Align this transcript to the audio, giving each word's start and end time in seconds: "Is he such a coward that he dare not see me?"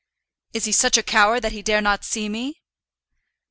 "Is 0.55 0.65
he 0.65 0.71
such 0.71 0.97
a 0.97 1.03
coward 1.03 1.41
that 1.41 1.51
he 1.51 1.61
dare 1.61 1.79
not 1.79 2.03
see 2.03 2.27
me?" 2.27 2.59